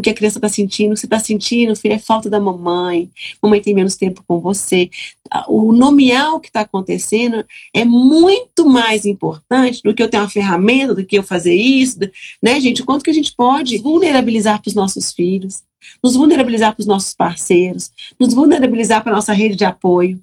[0.00, 3.10] o que a criança está sentindo, você está sentindo, filho, é falta da mamãe,
[3.40, 4.90] mamãe tem menos tempo com você.
[5.46, 7.44] O nomear o que está acontecendo
[7.74, 11.98] é muito mais importante do que eu ter uma ferramenta, do que eu fazer isso,
[12.42, 12.82] né, gente?
[12.82, 15.62] O quanto que a gente pode vulnerabilizar para os nossos filhos,
[16.02, 20.18] nos vulnerabilizar para os nossos parceiros, nos vulnerabilizar para a nossa rede de apoio,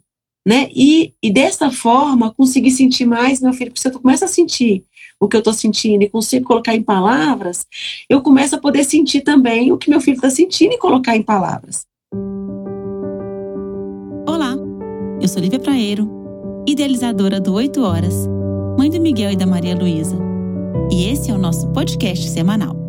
[0.46, 0.70] né?
[0.74, 4.84] E, e dessa forma conseguir sentir mais, meu filho, porque se eu começo a sentir
[5.20, 7.66] o que eu estou sentindo e consigo colocar em palavras,
[8.10, 11.24] eu começo a poder sentir também o que meu filho está sentindo e colocar em
[11.24, 11.86] palavras.
[14.28, 14.56] Olá,
[15.22, 16.10] eu sou Lívia Praeiro,
[16.68, 18.28] idealizadora do 8 Horas,
[18.78, 20.18] mãe do Miguel e da Maria Luísa.
[20.92, 22.87] E esse é o nosso podcast semanal.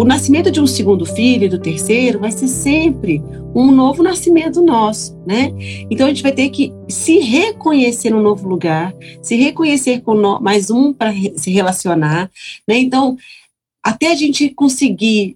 [0.00, 3.22] O nascimento de um segundo filho do terceiro vai ser sempre
[3.54, 5.52] um novo nascimento nosso, né?
[5.90, 10.70] Então a gente vai ter que se reconhecer no novo lugar, se reconhecer com mais
[10.70, 12.30] um para se relacionar,
[12.66, 12.78] né?
[12.78, 13.14] Então,
[13.84, 15.34] até a gente conseguir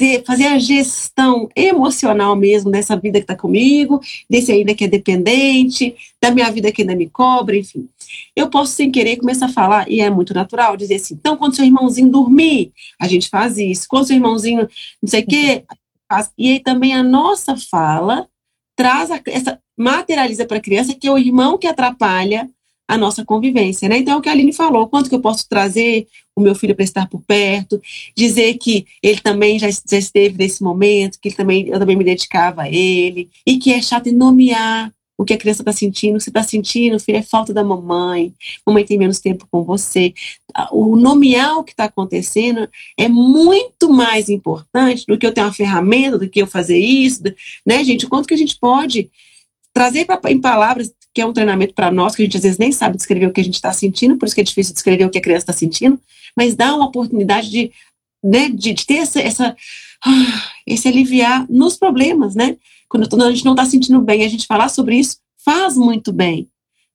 [0.00, 4.88] ter, fazer a gestão emocional mesmo dessa vida que está comigo, desse ainda que é
[4.88, 7.86] dependente, da minha vida que ainda me cobra, enfim.
[8.34, 11.54] Eu posso, sem querer, começar a falar, e é muito natural, dizer assim, então, quando
[11.54, 13.86] seu irmãozinho dormir, a gente faz isso.
[13.86, 14.66] Quando seu irmãozinho,
[15.02, 15.64] não sei o quê,
[16.08, 16.30] faz.
[16.38, 18.26] E aí também a nossa fala
[18.74, 22.48] traz a, essa, materializa para a criança que é o irmão que atrapalha
[22.90, 23.98] a nossa convivência, né?
[23.98, 26.74] Então, é o que a Aline falou, quanto que eu posso trazer o meu filho
[26.74, 27.80] para estar por perto,
[28.16, 32.62] dizer que ele também já, já esteve nesse momento, que também, eu também me dedicava
[32.62, 36.42] a ele, e que é chato nomear o que a criança está sentindo, você está
[36.42, 38.34] sentindo, filho, é falta da mamãe,
[38.66, 40.12] mamãe tem menos tempo com você.
[40.72, 45.52] O nomear o que está acontecendo é muito mais importante do que eu ter uma
[45.52, 47.22] ferramenta, do que eu fazer isso,
[47.64, 48.06] né, gente?
[48.06, 49.10] O quanto que a gente pode
[49.72, 52.58] trazer pra, em palavras que é um treinamento para nós, que a gente às vezes
[52.58, 55.04] nem sabe descrever o que a gente está sentindo, por isso que é difícil descrever
[55.04, 55.98] o que a criança está sentindo,
[56.36, 57.72] mas dá uma oportunidade de,
[58.22, 59.56] né, de, de ter essa, essa,
[60.04, 62.56] ah, esse aliviar nos problemas, né?
[62.88, 66.48] Quando a gente não está sentindo bem, a gente falar sobre isso faz muito bem.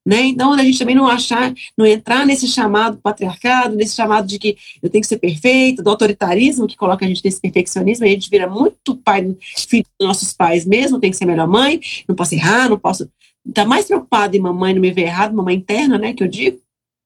[0.05, 0.25] Né?
[0.25, 4.55] Então, a gente também não achar, não entrar nesse chamado patriarcado, nesse chamado de que
[4.83, 8.11] eu tenho que ser perfeito, do autoritarismo que coloca a gente nesse perfeccionismo, e a
[8.11, 9.35] gente vira muito pai,
[9.67, 13.09] filho dos nossos pais mesmo, tem que ser melhor mãe, não posso errar, não posso
[13.47, 16.59] está mais preocupado em mamãe não me ver errado, mamãe interna, né, que eu digo,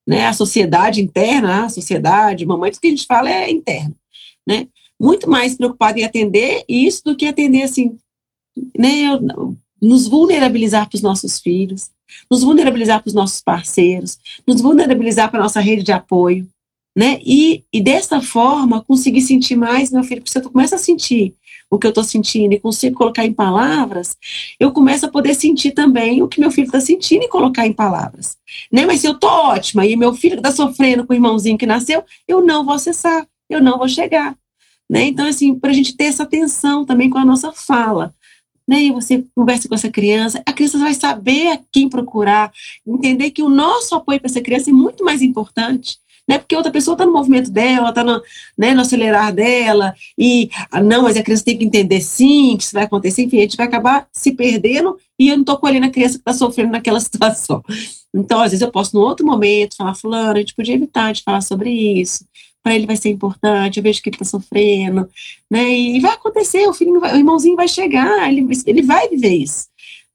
[0.08, 3.96] né, a sociedade interna, a sociedade, mamãe, tudo que a gente fala é interno,
[4.48, 4.68] né,
[5.00, 7.98] muito mais preocupado em atender isso do que atender, assim,
[8.78, 11.90] né, eu, nos vulnerabilizar para os nossos filhos,
[12.30, 14.18] nos vulnerabilizar para os nossos parceiros,
[14.48, 16.48] nos vulnerabilizar para a nossa rede de apoio,
[16.98, 20.78] né, e, e dessa forma conseguir sentir mais, meu filho, porque se eu começo a
[20.78, 21.34] sentir
[21.70, 24.18] o que eu estou sentindo e consigo colocar em palavras,
[24.60, 27.74] eu começo a poder sentir também o que meu filho está sentindo e colocar em
[27.74, 28.38] palavras.
[28.72, 28.86] Né?
[28.86, 32.04] Mas se eu estou ótima e meu filho está sofrendo com o irmãozinho que nasceu,
[32.28, 34.36] eu não vou acessar, eu não vou chegar.
[34.90, 35.04] Né?
[35.04, 38.14] Então, assim, para a gente ter essa atenção também com a nossa fala.
[38.68, 38.84] Né?
[38.84, 42.52] E você conversa com essa criança, a criança vai saber a quem procurar,
[42.86, 45.98] entender que o nosso apoio para essa criança é muito mais importante
[46.30, 46.38] né?
[46.38, 48.22] Porque outra pessoa está no movimento dela, está no,
[48.56, 52.66] né, no acelerar dela, e ah, não, mas a criança tem que entender sim, que
[52.66, 55.88] isso vai acontecer, enfim, a gente vai acabar se perdendo e eu não estou colhendo
[55.88, 57.64] a criança que está sofrendo naquela situação.
[58.14, 61.24] Então, às vezes, eu posso, no outro momento, falar, fulano, a gente podia evitar de
[61.24, 62.24] falar sobre isso,
[62.62, 65.10] para ele vai ser importante, eu vejo que ele está sofrendo,
[65.50, 65.68] né?
[65.72, 69.69] E vai acontecer, o filho, vai, o irmãozinho vai chegar, ele, ele vai viver isso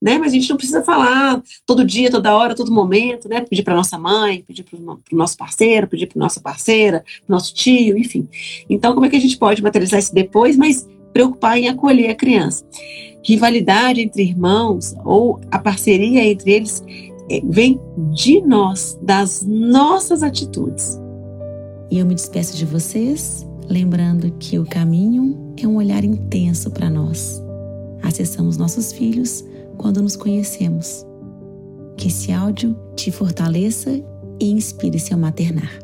[0.05, 0.19] né?
[0.19, 3.41] Mas a gente não precisa falar todo dia, toda hora, todo momento, né?
[3.41, 7.97] Pedir para nossa mãe, pedir para o nosso parceiro, pedir para nossa parceira, nosso tio,
[7.97, 8.29] enfim.
[8.69, 12.15] Então, como é que a gente pode materializar isso depois, mas preocupar em acolher a
[12.15, 12.67] criança?
[13.25, 16.85] Rivalidade entre irmãos ou a parceria entre eles
[17.31, 17.81] é, vem
[18.13, 21.01] de nós, das nossas atitudes.
[21.91, 26.91] E eu me despeço de vocês, lembrando que o caminho é um olhar intenso para
[26.91, 27.43] nós.
[28.03, 29.43] Acessamos nossos filhos
[29.77, 31.05] quando nos conhecemos.
[31.97, 33.91] Que esse áudio te fortaleça
[34.41, 35.84] e inspire seu maternar.